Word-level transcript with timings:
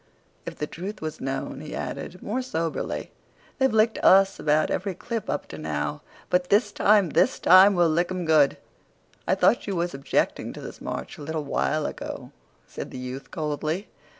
"If 0.47 0.55
the 0.57 0.65
truth 0.65 0.99
was 0.99 1.21
known," 1.21 1.59
he 1.59 1.75
added, 1.75 2.23
more 2.23 2.41
soberly, 2.41 3.11
"they've 3.59 3.71
licked 3.71 3.99
us 3.99 4.39
about 4.39 4.71
every 4.71 4.95
clip 4.95 5.29
up 5.29 5.47
to 5.49 5.59
now; 5.59 6.01
but 6.31 6.49
this 6.49 6.71
time—this 6.71 7.37
time—we'll 7.37 7.87
lick 7.87 8.09
'em 8.09 8.25
good!" 8.25 8.57
"I 9.27 9.35
thought 9.35 9.67
you 9.67 9.75
was 9.75 9.93
objecting 9.93 10.53
to 10.53 10.59
this 10.61 10.81
march 10.81 11.19
a 11.19 11.21
little 11.21 11.43
while 11.43 11.85
ago," 11.85 12.31
said 12.65 12.89
the 12.89 12.97
youth 12.97 13.29
coldly. 13.29 13.89